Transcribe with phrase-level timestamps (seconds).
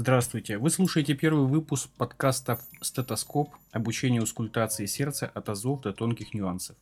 [0.00, 0.58] Здравствуйте!
[0.58, 3.50] Вы слушаете первый выпуск подкаста «Стетоскоп.
[3.72, 6.76] Обучение аускультации сердца от азов до тонких нюансов».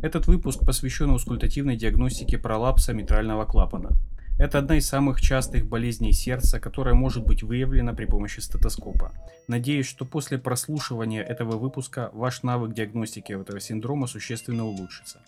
[0.00, 3.96] Этот выпуск посвящен аускультативной диагностике пролапса митрального клапана.
[4.38, 9.10] Это одна из самых частых болезней сердца, которая может быть выявлена при помощи стетоскопа.
[9.48, 15.20] Надеюсь, что после прослушивания этого выпуска ваш навык диагностики этого синдрома существенно улучшится.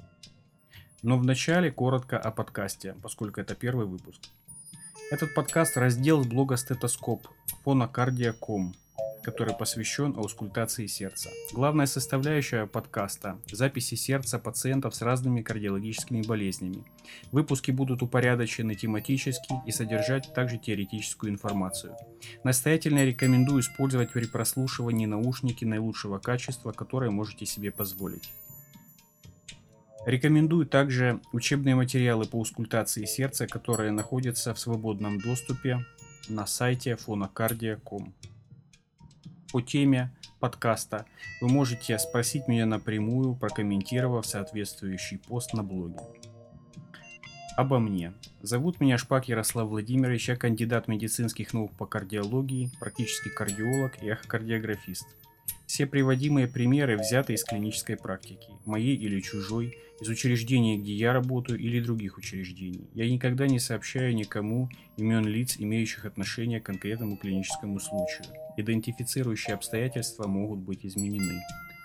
[1.02, 4.20] Но вначале коротко о подкасте, поскольку это первый выпуск.
[5.10, 7.28] Этот подкаст раздел блога Стетоскоп
[7.64, 8.74] фонокардия.ком,
[9.22, 11.30] который посвящен аускультации сердца.
[11.52, 16.84] Главная составляющая подкаста– записи сердца пациентов с разными кардиологическими болезнями.
[17.30, 21.96] Выпуски будут упорядочены тематически и содержать также теоретическую информацию.
[22.42, 28.32] Настоятельно рекомендую использовать при прослушивании наушники наилучшего качества, которые можете себе позволить.
[30.06, 35.84] Рекомендую также учебные материалы по аускультации сердца, которые находятся в свободном доступе
[36.28, 38.14] на сайте fonocardia.com.
[39.50, 41.06] По теме подкаста
[41.40, 45.98] вы можете спросить меня напрямую, прокомментировав соответствующий пост на блоге.
[47.56, 48.12] Обо мне.
[48.42, 55.08] Зовут меня Шпак Ярослав Владимирович, я кандидат медицинских наук по кардиологии, практически кардиолог и эхокардиографист–
[55.66, 61.58] все приводимые примеры взяты из клинической практики, моей или чужой, из учреждения, где я работаю,
[61.58, 62.88] или других учреждений.
[62.94, 68.26] Я никогда не сообщаю никому имен лиц, имеющих отношение к конкретному клиническому случаю.
[68.56, 71.42] Идентифицирующие обстоятельства могут быть изменены.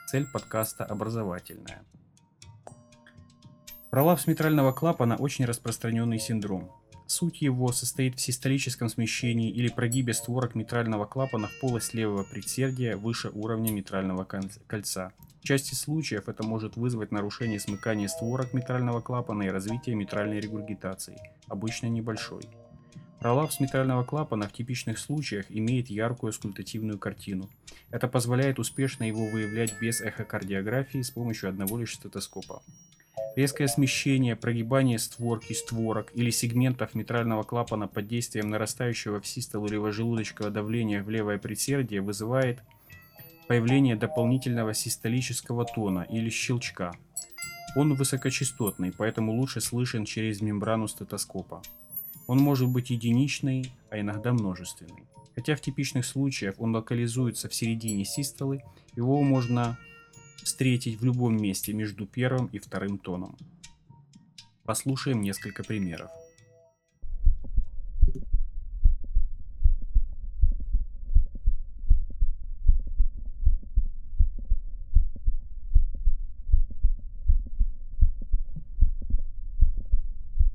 [0.07, 1.83] Цель подкаста образовательная.
[3.89, 6.71] Пролапс митрального клапана очень распространенный синдром.
[7.11, 12.95] Суть его состоит в систолическом смещении или прогибе створок митрального клапана в полость левого предсердия
[12.95, 15.11] выше уровня митрального кольца.
[15.41, 21.19] В части случаев это может вызвать нарушение смыкания створок митрального клапана и развитие митральной регургитации,
[21.49, 22.43] обычно небольшой.
[23.19, 27.49] Пролапс митрального клапана в типичных случаях имеет яркую аскультативную картину.
[27.89, 32.63] Это позволяет успешно его выявлять без эхокардиографии с помощью одного лишь стетоскопа.
[33.35, 40.51] Резкое смещение, прогибание створки, створок или сегментов митрального клапана под действием нарастающего в систолу желудочкового
[40.51, 42.59] давления в левое предсердие вызывает
[43.47, 46.93] появление дополнительного систолического тона или щелчка.
[47.77, 51.61] Он высокочастотный, поэтому лучше слышен через мембрану стетоскопа.
[52.27, 55.03] Он может быть единичный, а иногда множественный.
[55.35, 58.61] Хотя в типичных случаях он локализуется в середине систолы,
[58.95, 59.77] его можно
[60.43, 63.37] встретить в любом месте между первым и вторым тоном.
[64.63, 66.11] Послушаем несколько примеров.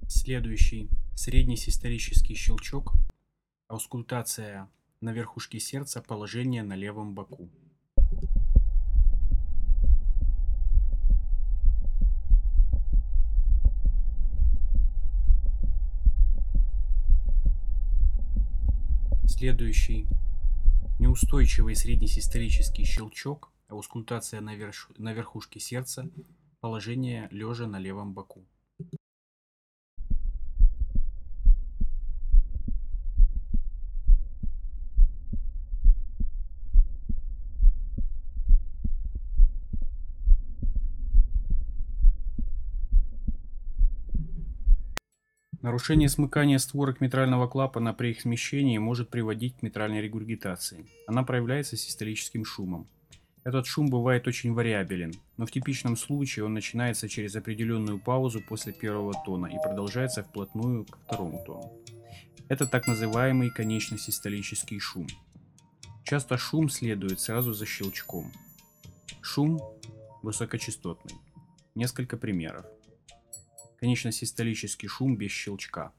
[0.08, 2.94] Следующий среднесисторический щелчок,
[3.68, 4.68] аускультация
[5.00, 7.48] на верхушке сердца, положение на левом боку.
[19.28, 20.06] Следующий
[20.98, 24.54] неустойчивый среднесисторический щелчок, аускультация на
[25.12, 26.08] верхушке сердца,
[26.60, 28.46] положение лежа на левом боку.
[45.66, 50.86] Нарушение смыкания створок митрального клапана при их смещении может приводить к митральной регургитации.
[51.08, 52.86] Она проявляется систолическим шумом.
[53.42, 58.72] Этот шум бывает очень вариабелен, но в типичном случае он начинается через определенную паузу после
[58.72, 61.72] первого тона и продолжается вплотную к второму тону.
[62.48, 65.08] Это так называемый конечно-систолический шум.
[66.04, 68.30] Часто шум следует сразу за щелчком.
[69.20, 69.60] Шум
[70.22, 71.16] высокочастотный.
[71.74, 72.66] Несколько примеров.
[73.78, 75.92] Конечно-систолический шум без щелчка.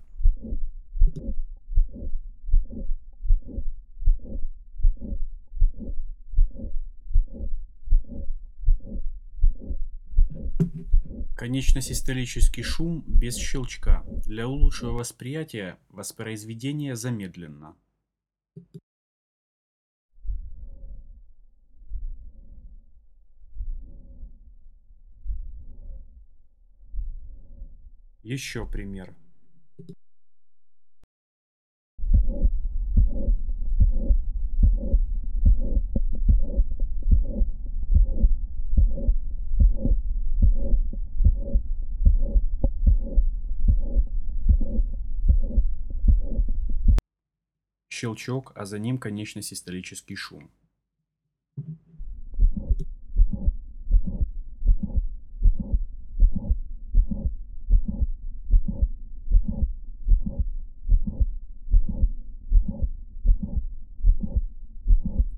[11.38, 14.04] Конечно-систолический шум без щелчка.
[14.26, 17.76] Для лучшего восприятия воспроизведение замедленно.
[28.28, 29.16] Еще пример.
[47.90, 50.52] щелчок, а за ним конечно-систолический шум.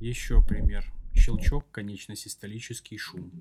[0.09, 0.91] Еще пример.
[1.13, 3.31] Щелчок, конечно-систолический шум.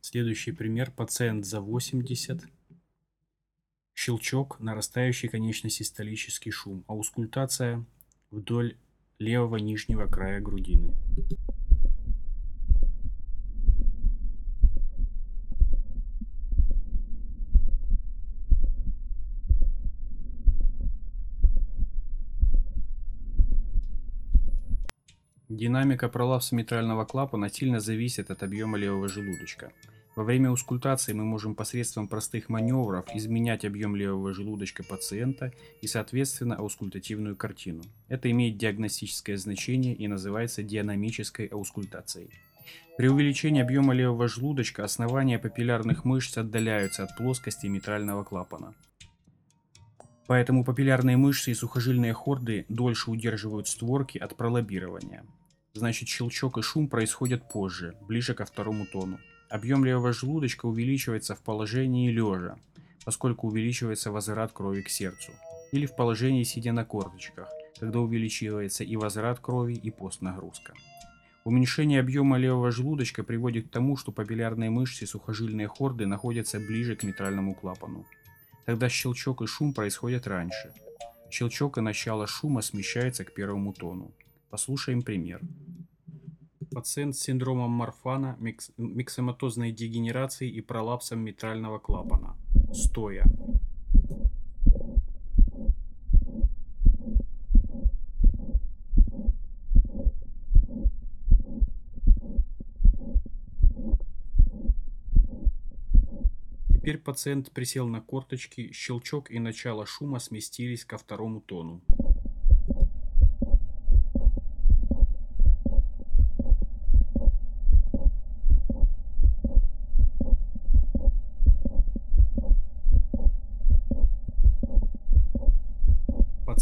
[0.00, 0.90] Следующий пример.
[0.90, 2.48] Пациент за 80.
[3.94, 6.82] Щелчок, нарастающий конечно-систолический шум.
[6.88, 7.86] Аускультация
[8.32, 8.76] вдоль
[9.18, 10.94] левого нижнего края грудины.
[25.48, 29.72] Динамика пролапса митрального клапана сильно зависит от объема левого желудочка.
[30.18, 36.56] Во время аускультации мы можем посредством простых маневров изменять объем левого желудочка пациента и, соответственно,
[36.56, 37.84] аускультативную картину.
[38.08, 42.30] Это имеет диагностическое значение и называется динамической аускультацией.
[42.96, 48.74] При увеличении объема левого желудочка основания папиллярных мышц отдаляются от плоскости митрального клапана.
[50.26, 55.24] Поэтому папиллярные мышцы и сухожильные хорды дольше удерживают створки от пролоббирования.
[55.74, 59.20] Значит, щелчок и шум происходят позже, ближе ко второму тону.
[59.50, 62.58] Объем левого желудочка увеличивается в положении лежа,
[63.04, 65.32] поскольку увеличивается возврат крови к сердцу.
[65.72, 67.48] Или в положении сидя на корточках,
[67.80, 70.74] когда увеличивается и возврат крови, и постнагрузка.
[71.44, 76.94] Уменьшение объема левого желудочка приводит к тому, что папиллярные мышцы и сухожильные хорды находятся ближе
[76.94, 78.04] к митральному клапану.
[78.66, 80.74] Тогда щелчок и шум происходят раньше.
[81.30, 84.12] Щелчок и начало шума смещается к первому тону.
[84.50, 85.40] Послушаем пример.
[86.78, 92.36] Пациент с синдромом Марфана, микс, миксоматозной дегенерацией и пролапсом митрального клапана.
[92.72, 93.24] Стоя.
[106.72, 111.82] Теперь пациент присел на корточки, щелчок и начало шума сместились ко второму тону.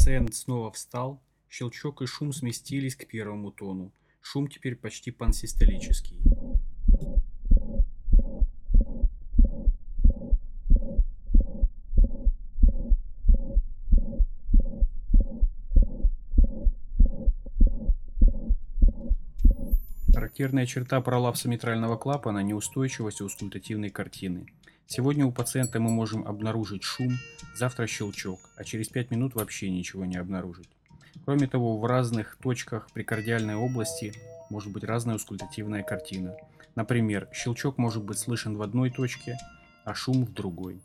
[0.06, 1.20] Пациент снова встал,
[1.50, 3.90] щелчок и шум сместились к первому тону.
[4.20, 6.16] Шум теперь почти пансистолический.
[20.36, 24.46] Характерная черта пролапса митрального клапана– неустойчивость аускультативной картины.
[24.86, 27.16] Сегодня у пациента мы можем обнаружить шум,
[27.54, 30.68] завтра щелчок, а через 5 минут вообще ничего не обнаружить.
[31.24, 34.12] Кроме того, в разных точках прикардиальной области
[34.50, 36.36] может быть разная аускультативная картина.
[36.74, 39.38] Например, щелчок может быть слышен в одной точке,
[39.86, 40.82] а шум в другой.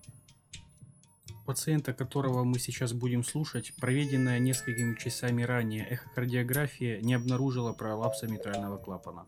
[1.52, 8.78] Пациента, которого мы сейчас будем слушать, проведенная несколькими часами ранее эхокардиография не обнаружила пролапса митрального
[8.78, 9.26] клапана.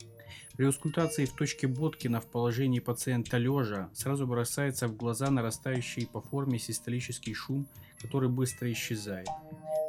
[0.55, 6.21] При аускультации в точке Боткина в положении пациента лежа сразу бросается в глаза нарастающий по
[6.21, 7.67] форме систолический шум,
[8.01, 9.27] который быстро исчезает.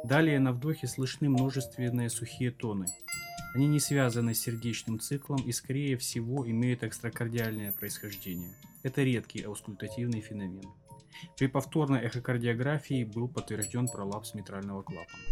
[0.03, 2.87] Далее на вдохе слышны множественные сухие тоны.
[3.53, 8.53] Они не связаны с сердечным циклом и скорее всего имеют экстракардиальное происхождение.
[8.83, 10.65] Это редкий аускультативный феномен.
[11.37, 15.23] При повторной эхокардиографии был подтвержден пролапс митрального клапана.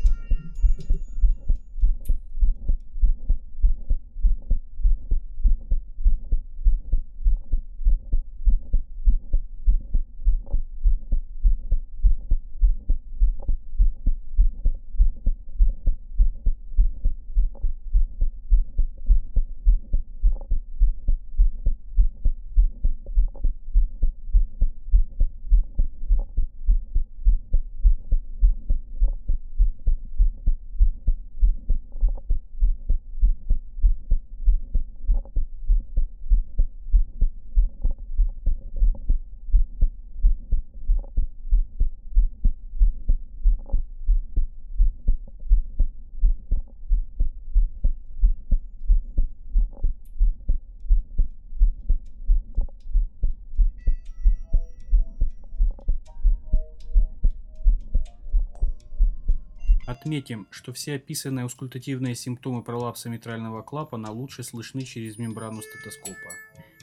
[60.04, 66.34] Отметим, что все описанные аускультативные симптомы пролапса митрального клапана лучше слышны через мембрану стетоскопа.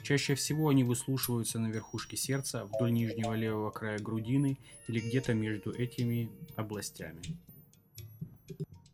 [0.01, 5.71] Чаще всего они выслушиваются на верхушке сердца, вдоль нижнего левого края грудины или где-то между
[5.71, 7.21] этими областями.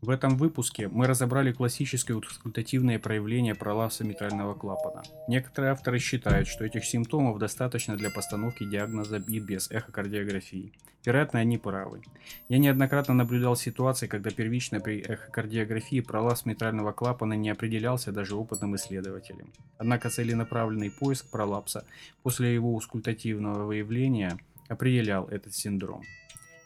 [0.07, 5.03] В этом выпуске мы разобрали классические аускультативные проявления пролапса митрального клапана.
[5.27, 10.71] Некоторые авторы считают, что этих симптомов достаточно для постановки диагноза и без эхокардиографии.
[11.05, 12.03] Вероятно, они правы.
[12.47, 18.77] Я неоднократно наблюдал ситуации, когда первично при эхокардиографии пролапс митрального клапана не определялся даже опытным
[18.77, 19.51] исследователем.
[19.77, 21.83] Однако целенаправленный поиск пролапса
[22.23, 24.37] после его аускультативного выявления
[24.69, 26.03] определял этот синдром.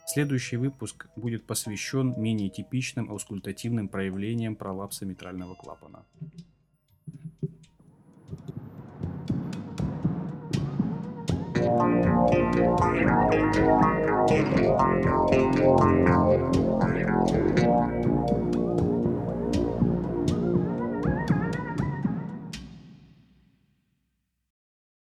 [0.05, 6.05] Следующий выпуск будет посвящен менее типичным аускультативным проявлениям пролапса митрального клапана.